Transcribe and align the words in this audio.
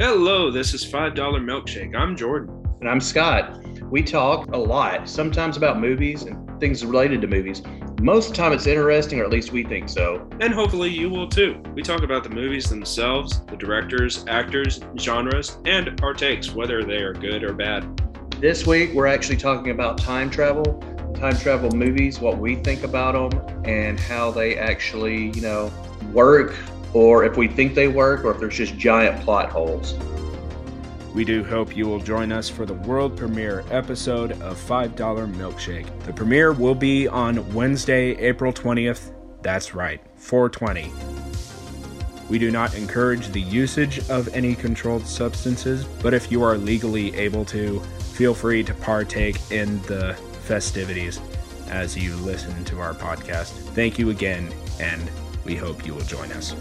Hello, 0.00 0.50
this 0.50 0.74
is 0.74 0.84
$5 0.84 1.14
Milkshake. 1.14 1.94
I'm 1.94 2.16
Jordan. 2.16 2.66
And 2.80 2.90
I'm 2.90 2.98
Scott. 3.00 3.64
We 3.92 4.02
talk 4.02 4.48
a 4.48 4.58
lot, 4.58 5.08
sometimes 5.08 5.56
about 5.56 5.78
movies 5.78 6.24
and 6.24 6.58
things 6.58 6.84
related 6.84 7.20
to 7.20 7.28
movies. 7.28 7.62
Most 8.02 8.26
of 8.26 8.32
the 8.32 8.36
time 8.38 8.52
it's 8.52 8.66
interesting, 8.66 9.20
or 9.20 9.24
at 9.24 9.30
least 9.30 9.52
we 9.52 9.62
think 9.62 9.88
so. 9.88 10.28
And 10.40 10.52
hopefully 10.52 10.90
you 10.90 11.08
will 11.08 11.28
too. 11.28 11.62
We 11.76 11.82
talk 11.82 12.02
about 12.02 12.24
the 12.24 12.30
movies 12.30 12.68
themselves, 12.68 13.44
the 13.46 13.54
directors, 13.54 14.24
actors, 14.26 14.80
genres, 14.98 15.58
and 15.64 16.00
our 16.02 16.12
takes, 16.12 16.52
whether 16.52 16.82
they 16.82 16.96
are 16.96 17.12
good 17.12 17.44
or 17.44 17.52
bad. 17.52 17.96
This 18.40 18.66
week 18.66 18.94
we're 18.94 19.06
actually 19.06 19.36
talking 19.36 19.70
about 19.70 19.96
time 19.96 20.28
travel, 20.28 20.64
time 21.14 21.36
travel 21.36 21.70
movies, 21.70 22.18
what 22.18 22.38
we 22.38 22.56
think 22.56 22.82
about 22.82 23.30
them, 23.30 23.64
and 23.64 24.00
how 24.00 24.32
they 24.32 24.58
actually, 24.58 25.30
you 25.30 25.40
know, 25.40 25.72
work, 26.12 26.56
or 26.94 27.24
if 27.24 27.36
we 27.36 27.48
think 27.48 27.74
they 27.74 27.88
work, 27.88 28.24
or 28.24 28.30
if 28.30 28.40
there's 28.40 28.56
just 28.56 28.76
giant 28.78 29.22
plot 29.22 29.50
holes. 29.50 29.94
We 31.14 31.24
do 31.24 31.44
hope 31.44 31.76
you 31.76 31.86
will 31.86 32.00
join 32.00 32.32
us 32.32 32.48
for 32.48 32.66
the 32.66 32.74
world 32.74 33.16
premiere 33.16 33.64
episode 33.70 34.32
of 34.42 34.58
$5 34.58 34.96
Milkshake. 34.96 35.86
The 36.04 36.12
premiere 36.12 36.52
will 36.52 36.74
be 36.74 37.06
on 37.06 37.52
Wednesday, 37.54 38.16
April 38.16 38.52
20th. 38.52 39.12
That's 39.42 39.74
right, 39.74 40.00
420. 40.16 40.90
We 42.28 42.38
do 42.38 42.50
not 42.50 42.74
encourage 42.74 43.28
the 43.28 43.40
usage 43.40 44.08
of 44.08 44.34
any 44.34 44.54
controlled 44.54 45.06
substances, 45.06 45.84
but 46.02 46.14
if 46.14 46.32
you 46.32 46.42
are 46.42 46.56
legally 46.56 47.14
able 47.14 47.44
to, 47.46 47.80
feel 48.14 48.34
free 48.34 48.64
to 48.64 48.74
partake 48.74 49.38
in 49.52 49.80
the 49.82 50.14
festivities 50.42 51.20
as 51.68 51.96
you 51.96 52.16
listen 52.16 52.64
to 52.64 52.80
our 52.80 52.94
podcast. 52.94 53.50
Thank 53.74 53.98
you 53.98 54.10
again, 54.10 54.52
and 54.80 55.10
we 55.44 55.54
hope 55.54 55.86
you 55.86 55.94
will 55.94 56.02
join 56.02 56.32
us. 56.32 56.54